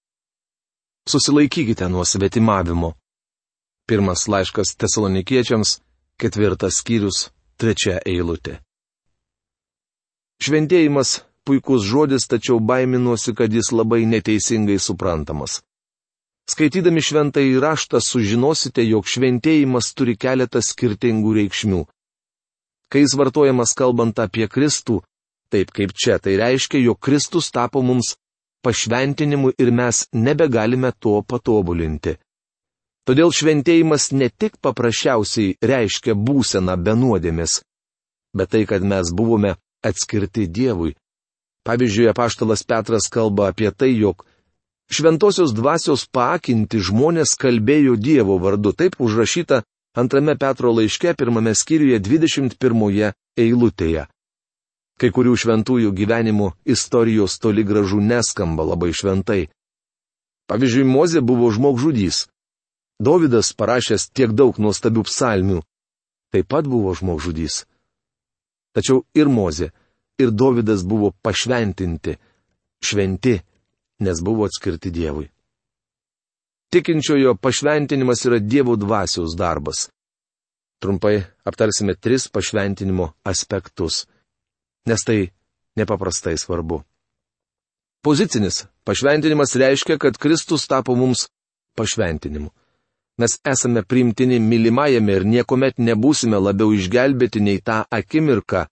susilaikykite 1.07 1.87
nuo 1.89 2.05
svetimavimo. 2.05 2.95
Pirmas 3.87 4.27
laiškas 4.27 4.75
tesalonikiečiams, 4.75 5.79
ketvirtas 6.19 6.81
skyrius, 6.83 7.29
trečia 7.55 8.01
eilutė. 8.03 8.59
Šventėjimas 10.43 11.23
puikus 11.47 11.87
žodis, 11.87 12.27
tačiau 12.27 12.59
baiminuosi, 12.59 13.37
kad 13.39 13.55
jis 13.55 13.71
labai 13.71 14.03
neteisingai 14.03 14.81
suprantamas. 14.83 15.63
Skaitydami 16.51 17.03
šventą 17.03 17.43
įraštą 17.47 18.03
sužinosite, 18.03 18.83
jog 18.83 19.07
šventėjimas 19.07 19.95
turi 19.95 20.19
keletą 20.19 20.59
skirtingų 20.59 21.39
reikšmių. 21.39 21.87
Kai 22.91 23.07
jis 23.07 23.15
vartojamas 23.19 23.79
kalbant 23.79 24.19
apie 24.19 24.51
Kristų, 24.51 25.01
taip 25.55 25.71
kaip 25.71 25.95
čia, 25.95 26.19
tai 26.19 26.35
reiškia, 26.39 26.83
jog 26.83 26.99
Kristus 26.99 27.55
tapo 27.55 27.83
mums 27.83 28.17
pašventinimu 28.67 29.55
ir 29.63 29.71
mes 29.71 30.07
nebegalime 30.27 30.91
to 30.99 31.21
patobulinti. 31.31 32.17
Todėl 33.07 33.31
šventėjimas 33.31 34.11
ne 34.19 34.27
tik 34.35 34.57
paprasčiausiai 34.59 35.55
reiškia 35.71 36.17
būseną 36.19 36.75
be 36.83 36.97
nuodėmės, 36.99 37.61
bet 38.35 38.51
tai, 38.51 38.65
kad 38.67 38.83
mes 38.83 39.13
buvome 39.15 39.53
atskirti 39.87 40.49
Dievui. 40.51 40.97
Pavyzdžiui, 41.67 42.09
apaštalas 42.11 42.67
Petras 42.67 43.07
kalba 43.11 43.53
apie 43.53 43.71
tai, 43.71 43.93
jog 43.95 44.27
šventosios 44.91 45.55
dvasios 45.55 46.07
paakinti 46.11 46.83
žmonės 46.83 47.37
kalbėjo 47.39 47.95
Dievo 48.09 48.41
vardu, 48.43 48.75
taip 48.75 48.99
užrašyta 48.99 49.63
antrame 49.95 50.35
Petro 50.35 50.75
laiške 50.75 51.15
pirmame 51.15 51.55
skyriuje 51.55 52.03
21 52.03 53.13
eilutėje. 53.39 54.07
Kai 54.97 55.11
kurių 55.13 55.35
šventųjų 55.37 55.93
gyvenimų 55.93 56.53
istorijos 56.73 57.37
toli 57.39 57.65
gražu 57.69 58.01
neskamba 58.01 58.65
labai 58.65 58.95
šventai. 58.97 59.43
Pavyzdžiui, 60.49 60.87
Mozė 60.89 61.21
buvo 61.21 61.51
žmogžudys. 61.53 62.25
Davidas 62.97 63.53
parašęs 63.53 64.09
tiek 64.17 64.33
daug 64.33 64.57
nuostabių 64.57 65.05
psalmių. 65.05 65.59
Taip 66.33 66.49
pat 66.49 66.65
buvo 66.65 66.95
žmogžudys. 66.97 67.67
Tačiau 68.73 69.05
ir 69.13 69.29
Mozė, 69.29 69.71
ir 70.17 70.33
Davidas 70.33 70.85
buvo 70.85 71.13
pašventinti, 71.23 72.17
šventi, 72.81 73.37
nes 74.01 74.21
buvo 74.25 74.49
atskirti 74.49 74.93
Dievui. 74.93 75.29
Tikinčiojo 76.73 77.37
pašventinimas 77.37 78.25
yra 78.25 78.41
Dievo 78.41 78.77
dvasios 78.81 79.37
darbas. 79.37 79.91
Trumpai 80.81 81.21
aptarsime 81.45 81.95
tris 82.01 82.29
pašventinimo 82.29 83.13
aspektus 83.25 84.07
nes 84.87 85.05
tai 85.07 85.31
nepaprastai 85.77 86.37
svarbu. 86.39 86.83
Pozicinis 88.03 88.65
pašventinimas 88.85 89.57
reiškia, 89.57 89.99
kad 89.99 90.19
Kristus 90.19 90.67
tapo 90.67 90.95
mums 90.95 91.27
pašventinimu. 91.77 92.51
Mes 93.19 93.41
esame 93.45 93.83
priimtini 93.83 94.39
mylimajame 94.41 95.13
ir 95.13 95.25
niekuomet 95.25 95.79
nebūsime 95.81 96.39
labiau 96.39 96.75
išgelbėti 96.77 97.41
nei 97.41 97.63
tą 97.65 97.81
akimirką, 97.91 98.67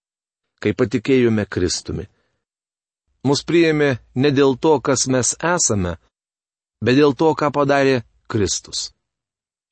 kai 0.61 0.73
patikėjome 0.77 1.47
Kristumi. 1.49 2.05
Mus 3.25 3.41
priėmė 3.49 3.97
ne 4.21 4.31
dėl 4.31 4.59
to, 4.61 4.77
kas 4.85 5.07
mes 5.09 5.33
esame, 5.41 5.97
bet 6.85 6.99
dėl 7.01 7.17
to, 7.17 7.33
ką 7.33 7.49
padarė 7.57 8.03
Kristus. 8.29 8.91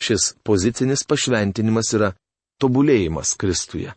Šis 0.02 0.33
pozicinis 0.42 1.05
pašventinimas 1.05 1.92
yra 1.94 2.14
tobulėjimas 2.59 3.37
Kristuje. 3.37 3.92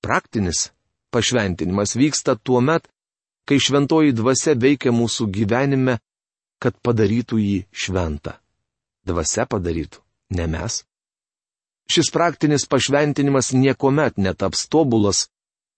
Praktinis 0.00 0.70
pašventinimas 1.16 1.96
vyksta 1.96 2.36
tuo 2.36 2.60
met, 2.60 2.84
kai 3.48 3.56
šventoji 3.62 4.12
dvasia 4.12 4.52
veikia 4.58 4.92
mūsų 4.92 5.30
gyvenime, 5.32 5.96
kad 6.60 6.76
padarytų 6.84 7.38
jį 7.40 7.56
šventą. 7.72 8.36
Dvasia 9.06 9.46
padarytų, 9.48 10.02
ne 10.36 10.46
mes. 10.50 10.82
Šis 11.88 12.10
praktinis 12.12 12.66
pašventinimas 12.68 13.52
niekuomet 13.54 14.18
netaps 14.18 14.66
tobulas, 14.68 15.28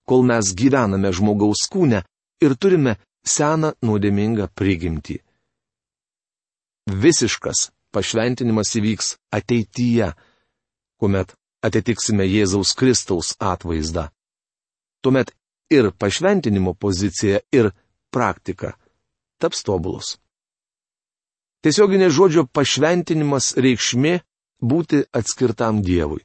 kol 0.09 0.25
mes 0.27 0.55
gyvename 0.57 1.13
žmogaus 1.13 1.69
kūne 1.71 2.03
ir 2.43 2.57
turime 2.57 2.97
seną 3.23 3.75
nuodėmingą 3.85 4.49
prigimtį. 4.59 5.21
Visiškas 6.89 7.69
pašventinimas 7.93 8.73
įvyks 8.81 9.19
ateityje, 9.39 10.15
kuomet 10.99 11.37
atitiksime 11.63 12.25
Jėzaus 12.25 12.73
Kristaus 12.79 13.37
atvaizdą 13.39 14.09
tuomet 15.03 15.33
ir 15.71 15.91
pašventinimo 15.93 16.75
pozicija, 16.75 17.41
ir 17.53 17.71
praktika 18.11 18.75
taps 19.39 19.63
tobulus. 19.63 20.17
Tiesioginė 21.63 22.09
žodžio 22.15 22.47
pašventinimas 22.55 23.53
reikšmė 23.59 24.19
būti 24.63 25.03
atskirtam 25.15 25.83
Dievui. 25.83 26.23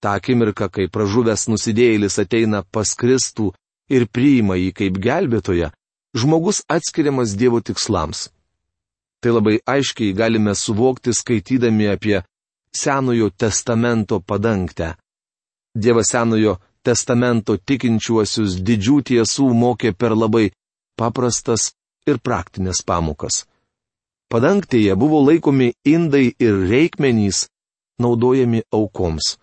Ta 0.00 0.14
akimirka, 0.20 0.68
kai 0.68 0.86
pražuvęs 0.92 1.48
nusidėjėlis 1.50 2.18
ateina 2.22 2.62
pas 2.62 2.92
Kristų 2.94 3.50
ir 3.90 4.06
priima 4.06 4.58
jį 4.60 4.72
kaip 4.80 5.00
gelbėtoją, 5.02 5.72
žmogus 6.14 6.62
atskiriamas 6.68 7.34
Dievo 7.40 7.60
tikslams. 7.64 8.28
Tai 9.18 9.34
labai 9.34 9.58
aiškiai 9.66 10.14
galime 10.14 10.54
suvokti 10.54 11.12
skaitydami 11.16 11.88
apie 11.90 12.20
Senojo 12.70 13.30
testamento 13.30 14.20
padangtę. 14.20 14.94
Dievas 15.74 16.12
Senojo 16.12 16.58
testamento 16.88 17.58
tikinčiuosius 17.60 18.56
didžių 18.64 18.96
tiesų 19.12 19.52
mokė 19.62 19.92
per 19.92 20.16
labai 20.16 20.48
paprastas 20.98 21.72
ir 22.08 22.18
praktinės 22.24 22.80
pamokas. 22.88 23.44
Padangtėje 24.32 24.96
buvo 25.00 25.20
laikomi 25.24 25.72
indai 25.88 26.26
ir 26.36 26.56
reikmenys, 26.68 27.46
naudojami 28.00 28.64
aukoms. 28.72 29.36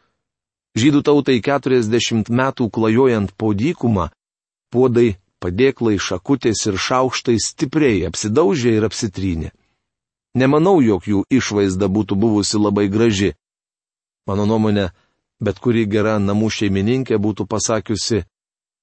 Žydų 0.75 1.01
tautai 1.08 1.39
40 1.41 2.29
metų 2.29 2.67
klajojant 2.69 3.31
po 3.39 3.53
dykumą, 3.55 4.10
puodai, 4.73 5.15
padėklai, 5.41 5.95
šakutės 5.97 6.65
ir 6.67 6.77
šaukštai 6.81 7.38
stipriai 7.41 8.03
apsidaužė 8.10 8.75
ir 8.77 8.88
apsitrynė. 8.89 9.53
Nemanau, 10.36 10.81
jog 10.84 11.08
jų 11.08 11.23
išvaizda 11.31 11.88
būtų 11.88 12.17
buvusi 12.19 12.60
labai 12.60 12.89
graži. 12.91 13.31
Mano 14.27 14.45
nuomonė, 14.49 14.89
bet 15.45 15.62
kuri 15.62 15.86
gera 15.86 16.17
namų 16.19 16.49
šeimininkė 16.58 17.19
būtų 17.21 17.45
pasakiusi, 17.51 18.23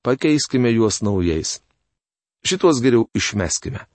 pakeiskime 0.06 0.70
juos 0.70 1.02
naujais. 1.02 1.58
Šitos 2.46 2.82
geriau 2.82 3.08
išmeskime. 3.18 3.86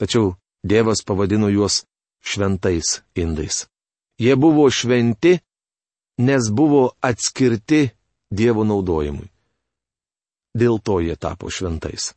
Tačiau 0.00 0.34
Dievas 0.64 1.04
pavadino 1.04 1.50
juos 1.52 1.84
šventais 2.24 3.02
indais. 3.20 3.66
Jie 4.16 4.36
buvo 4.36 4.64
šventi, 4.70 5.38
nes 6.18 6.48
buvo 6.48 6.94
atskirti 7.04 7.90
Dievo 8.32 8.64
naudojimui. 8.64 9.28
Dėl 10.56 10.78
to 10.80 11.00
jie 11.04 11.16
tapo 11.20 11.50
šventais. 11.50 12.14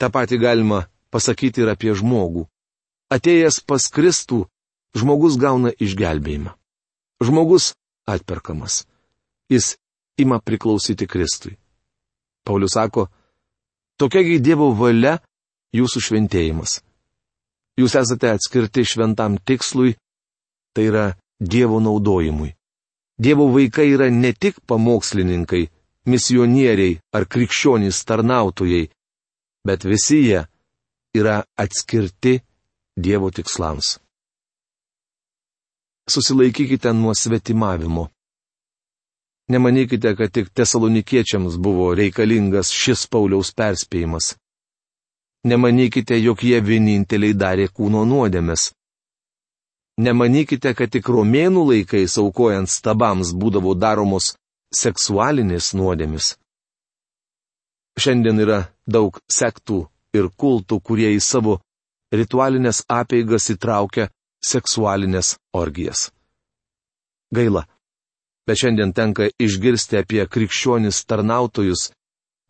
Ta 0.00 0.10
pati 0.10 0.40
galima 0.40 0.88
pasakyti 1.14 1.62
ir 1.62 1.70
apie 1.70 1.94
žmogų. 1.94 2.48
Atėjęs 3.14 3.60
pas 3.68 3.86
Kristų, 3.92 4.46
žmogus 4.96 5.38
gauna 5.38 5.70
išgelbėjimą. 5.70 6.56
Žmogus 7.22 7.74
atperkamas. 8.06 8.86
Jis 9.48 9.76
ima 10.16 10.40
priklausyti 10.40 11.06
Kristui. 11.06 11.56
Paulius 12.44 12.74
sako, 12.74 13.06
tokiagi 13.96 14.40
Dievo 14.40 14.70
valia 14.74 15.18
jūsų 15.74 16.02
šventėjimas. 16.08 16.80
Jūs 17.80 17.96
esate 17.98 18.30
atskirti 18.30 18.84
šventam 18.86 19.38
tikslui, 19.38 19.96
tai 20.74 20.88
yra 20.90 21.06
Dievo 21.40 21.80
naudojimui. 21.80 22.52
Dievo 23.18 23.48
vaikai 23.54 23.88
yra 23.94 24.10
ne 24.10 24.32
tik 24.32 24.60
pamokslininkai, 24.66 25.64
misionieriai 26.06 26.98
ar 27.14 27.26
krikščionys 27.26 28.04
tarnautojai, 28.06 28.88
bet 29.66 29.86
visi 29.86 30.20
jie 30.28 30.44
yra 31.14 31.42
atskirti 31.56 32.40
Dievo 32.94 33.30
tikslams. 33.30 33.98
Susilaikykite 36.10 36.92
nuo 36.92 37.14
svetimavimo. 37.14 38.08
Nemanykite, 39.48 40.16
kad 40.16 40.32
tik 40.32 40.48
tesalonikiečiams 40.54 41.56
buvo 41.58 41.94
reikalingas 41.94 42.70
šis 42.72 43.06
Pauliaus 43.12 43.50
perspėjimas. 43.56 44.36
Nemanykite, 45.44 46.16
jog 46.26 46.44
jie 46.44 46.60
vieninteliai 46.60 47.34
darė 47.42 47.66
kūno 47.68 48.04
nuodėmės. 48.08 48.70
Nemanykite, 50.00 50.74
kad 50.74 50.92
tik 50.92 51.08
romėnų 51.08 51.64
laikais 51.70 52.16
aukojant 52.22 52.68
stabams 52.72 53.32
būdavo 53.40 53.74
daromos 53.74 54.32
seksualinės 54.74 55.72
nuodėmis. 55.78 56.34
Šiandien 58.00 58.40
yra 58.44 58.58
daug 58.86 59.20
sektų 59.30 59.84
ir 60.18 60.28
kultų, 60.36 60.80
kurie 60.80 61.12
į 61.16 61.20
savo 61.20 61.60
ritualinės 62.12 62.82
apeigas 62.88 63.48
įtraukia 63.54 64.08
seksualinės 64.50 65.36
orgijas. 65.56 66.10
Gaila, 67.34 67.64
bet 68.46 68.60
šiandien 68.60 68.92
tenka 68.92 69.28
išgirsti 69.40 69.98
apie 70.02 70.26
krikščionis 70.28 71.04
tarnautojus, 71.08 71.90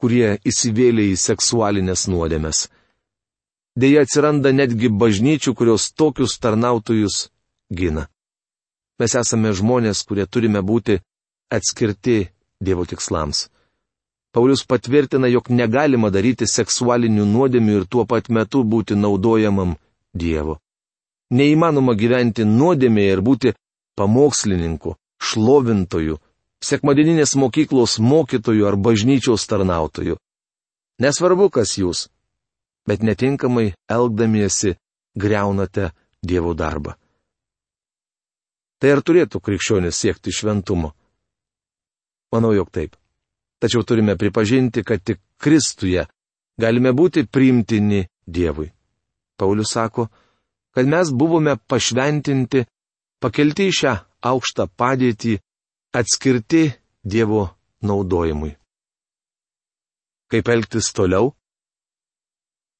kurie 0.02 0.36
įsivėlė 0.44 1.10
į 1.12 1.20
seksualinės 1.20 2.08
nuodėmes. 2.12 2.66
Deja 3.78 4.04
atsiranda 4.06 4.52
netgi 4.54 4.90
bažnyčių, 5.02 5.54
kurios 5.58 5.88
tokius 5.98 6.36
tarnautojus 6.38 7.28
gina. 7.70 8.06
Mes 9.00 9.14
esame 9.18 9.50
žmonės, 9.56 10.04
kurie 10.06 10.26
turime 10.26 10.62
būti 10.62 11.00
atskirti 11.50 12.28
Dievo 12.64 12.84
tikslams. 12.86 13.48
Paulius 14.34 14.62
patvirtina, 14.66 15.28
jog 15.28 15.50
negalima 15.50 16.10
daryti 16.10 16.46
seksualinių 16.50 17.26
nuodėmių 17.32 17.74
ir 17.80 17.84
tuo 17.90 18.04
pat 18.06 18.30
metu 18.30 18.62
būti 18.64 18.96
naudojamam 18.98 19.74
Dievo. 20.14 20.58
Neįmanoma 21.34 21.96
gyventi 21.98 22.44
nuodėmėje 22.46 23.12
ir 23.16 23.22
būti 23.26 23.52
pamokslininku, 23.98 24.94
šlovintoju, 25.18 26.18
sekmadieninės 26.62 27.34
mokyklos 27.40 27.98
mokytoju 27.98 28.68
ar 28.68 28.76
bažnyčios 28.78 29.46
tarnautoju. 29.50 30.18
Nesvarbu, 31.02 31.48
kas 31.50 31.74
jūs, 31.78 32.08
bet 32.86 33.02
netinkamai 33.02 33.72
elgdamiesi 33.90 34.76
greunate 35.14 35.90
Dievo 36.24 36.54
darbą. 36.56 36.94
Tai 38.80 38.90
ar 38.94 39.00
turėtų 39.04 39.40
krikščionis 39.44 39.96
siekti 39.96 40.32
šventumo? 40.32 40.94
Manau, 42.32 42.54
jog 42.56 42.70
taip. 42.72 42.96
Tačiau 43.60 43.84
turime 43.84 44.16
pripažinti, 44.16 44.82
kad 44.84 45.02
tik 45.04 45.20
Kristuje 45.36 46.06
galime 46.60 46.94
būti 46.96 47.26
priimtini 47.28 48.06
Dievui. 48.26 48.70
Paulius 49.36 49.74
sako, 49.76 50.08
kad 50.74 50.86
mes 50.86 51.10
buvome 51.12 51.56
pašventinti, 51.70 52.64
pakelti 53.22 53.68
į 53.70 53.76
šią 53.78 53.94
aukštą 54.30 54.66
padėtį, 54.78 55.38
atskirti 55.94 56.64
Dievo 57.04 57.46
naudojimui. 57.84 58.54
Kaip 60.32 60.48
elgtis 60.48 60.88
toliau? 60.96 61.34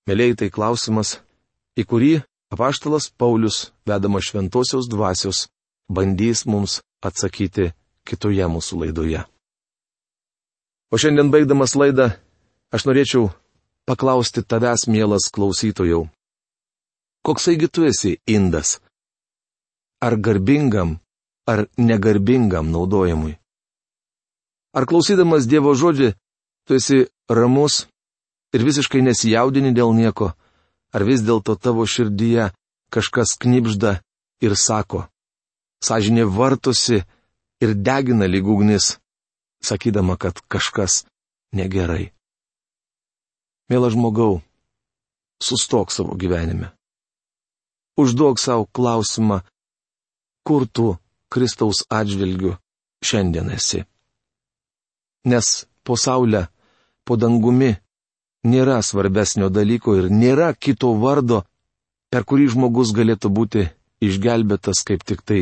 Mėlyi 0.09 0.35
tai 0.40 0.48
klausimas, 0.52 1.18
į 1.76 1.85
kurį 1.85 2.12
apaštalas 2.52 3.11
Paulius, 3.20 3.70
vedamas 3.87 4.30
šventosios 4.30 4.88
dvasios, 4.88 5.46
bandys 5.92 6.44
mums 6.48 6.80
atsakyti 7.04 7.70
kitoje 8.09 8.48
mūsų 8.48 8.80
laidoje. 8.83 9.22
O 10.92 10.98
šiandien 11.00 11.30
baigdamas 11.33 11.76
laidą, 11.76 12.11
aš 12.74 12.88
norėčiau 12.88 13.28
paklausti 13.88 14.42
tavęs, 14.42 14.87
mielas 14.88 15.28
klausytojau. 15.35 16.09
Koksai 17.25 17.57
tu 17.73 17.85
esi 17.89 18.19
indas? 18.27 18.81
Ar 20.05 20.17
garbingam 20.17 21.01
ar 21.47 21.67
negarbingam 21.77 22.73
naudojimui. 22.73 23.37
Ar 24.75 24.85
klausydamas 24.89 25.47
Dievo 25.47 25.75
žodžią, 25.77 26.15
tu 26.67 26.75
esi 26.75 27.07
ramus 27.29 27.87
ir 28.55 28.65
visiškai 28.65 29.05
nesijaudini 29.05 29.75
dėl 29.77 29.95
nieko, 29.95 30.33
ar 30.95 31.03
vis 31.05 31.23
dėlto 31.23 31.55
tavo 31.61 31.87
širdyje 31.87 32.51
kažkas 32.95 33.37
knipžda 33.39 34.01
ir 34.43 34.57
sako, 34.57 35.07
sąžinė 35.85 36.27
vartosi 36.27 37.05
ir 37.63 37.71
degina 37.87 38.27
lygugnis, 38.27 38.99
sakydama, 39.63 40.17
kad 40.19 40.41
kažkas 40.49 41.05
negerai. 41.55 42.11
Mėla 43.71 43.89
žmogau, 43.95 44.43
sustok 45.41 45.93
savo 45.95 46.19
gyvenime. 46.19 46.74
Užduok 47.96 48.40
savo 48.42 48.66
klausimą, 48.74 49.40
kur 50.46 50.66
tu 50.66 50.96
Kristaus 51.30 51.85
atžvilgiu 51.88 52.57
šiandien 53.04 53.50
esi. 53.54 53.85
Nes 55.24 55.66
po 55.85 55.96
saulę, 55.96 56.46
po 57.04 57.16
dangumi 57.16 57.72
nėra 58.44 58.80
svarbesnio 58.83 59.48
dalyko 59.48 59.96
ir 60.00 60.11
nėra 60.11 60.52
kito 60.54 60.92
vardo, 61.00 61.44
per 62.11 62.26
kurį 62.28 62.50
žmogus 62.54 62.92
galėtų 62.96 63.30
būti 63.38 63.68
išgelbėtas 64.04 64.85
kaip 64.87 65.04
tik 65.07 65.22
tai 65.22 65.40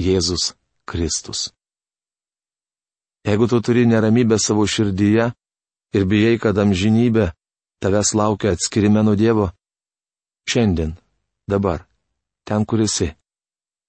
Jėzus 0.00 0.54
Kristus. 0.88 1.52
Jeigu 3.24 3.48
tu 3.48 3.60
turi 3.64 3.86
neramybę 3.88 4.36
savo 4.38 4.66
širdyje 4.68 5.30
ir 5.96 6.02
bijai, 6.10 6.36
kad 6.42 6.58
amžinybė 6.58 7.30
tavęs 7.80 8.12
laukia 8.18 8.52
atskirime 8.52 9.00
nuo 9.06 9.14
Dievo, 9.16 9.48
šiandien, 10.50 10.98
dabar, 11.50 11.86
ten, 12.44 12.64
kur 12.64 12.80
esi, 12.80 13.12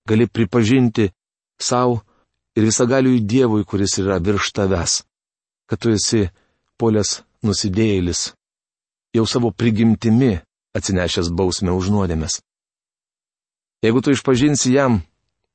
gali 0.08 0.28
pripažinti 0.28 1.10
savo 1.60 2.02
ir 2.56 2.64
visagaliui 2.64 3.24
Dievui, 3.26 3.66
kuris 3.66 3.98
yra 4.00 4.20
virš 4.20 4.52
tavęs, 4.56 5.04
kad 5.68 5.82
tu 5.82 5.92
esi 5.96 6.26
polės 6.80 7.22
nusidėjėlis, 7.46 8.32
jau 9.16 9.26
savo 9.28 9.52
prigimtimi 9.52 10.38
atsinešęs 10.76 11.32
bausmę 11.32 11.76
už 11.76 11.92
nuodėmės. 11.94 12.42
Jeigu 13.84 14.02
tu 14.02 14.12
išpažinsi 14.16 14.74
jam, 14.74 15.02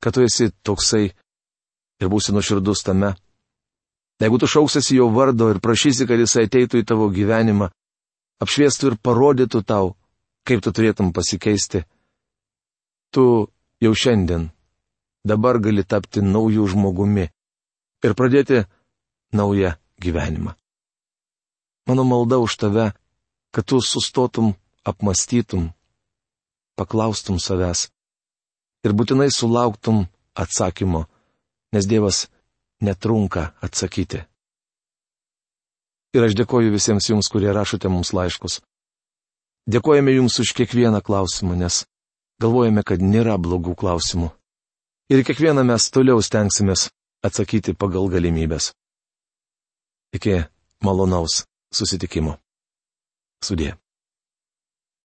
kad 0.01 0.15
tu 0.15 0.25
esi 0.25 0.51
toksai 0.65 1.11
ir 2.01 2.09
būsi 2.09 2.33
nuoširdus 2.33 2.85
tame, 2.87 3.15
jeigu 4.21 4.39
tu 4.41 4.49
šauksiesi 4.49 4.97
jo 4.97 5.11
vardo 5.13 5.51
ir 5.53 5.61
prašysi, 5.61 6.07
kad 6.09 6.21
jis 6.21 6.37
ateitų 6.45 6.81
į 6.81 6.87
tavo 6.89 7.09
gyvenimą, 7.13 7.71
apšviestų 8.41 8.93
ir 8.93 9.01
parodytų 9.03 9.65
tau, 9.67 9.95
kaip 10.51 10.63
tu 10.67 10.73
turėtum 10.75 11.13
pasikeisti, 11.15 11.85
tu 13.15 13.47
jau 13.79 13.93
šiandien 13.95 14.49
dabar 15.23 15.61
gali 15.63 15.85
tapti 15.87 16.25
naujų 16.27 16.67
žmogumi 16.75 17.29
ir 18.03 18.17
pradėti 18.19 18.65
naują 19.33 19.77
gyvenimą. 20.03 20.57
Mano 21.87 22.05
malda 22.05 22.41
už 22.43 22.57
tave, 22.59 22.87
kad 23.55 23.67
tu 23.67 23.79
sustotum, 23.79 24.55
apmastytum, 24.83 25.71
paklaustum 26.75 27.39
savęs 27.39 27.87
ir 28.83 28.97
būtinai 28.97 29.29
sulauktum 29.31 30.07
atsakymo, 30.35 31.05
nes 31.71 31.87
Dievas 31.87 32.27
netrunka 32.83 33.53
atsakyti. 33.63 34.25
Ir 36.11 36.27
aš 36.27 36.35
dėkoju 36.35 36.73
visiems 36.75 37.07
jums, 37.07 37.29
kurie 37.31 37.53
rašote 37.55 37.87
mums 37.93 38.11
laiškus. 38.17 38.59
Dėkojame 39.69 40.15
jums 40.17 40.39
už 40.41 40.55
kiekvieną 40.57 41.03
klausimą, 41.05 41.57
nes 41.59 41.85
galvojame, 42.41 42.85
kad 42.87 43.03
nėra 43.03 43.37
blogų 43.37 43.77
klausimų. 43.77 44.31
Ir 45.11 45.25
kiekvieną 45.27 45.65
mes 45.67 45.91
toliau 45.91 46.23
stengsimės 46.23 46.89
atsakyti 47.27 47.75
pagal 47.75 48.09
galimybės. 48.09 48.73
Iki 50.17 50.45
malonaus 50.87 51.45
susitikimo. 51.75 52.39
Sudė. 53.45 53.75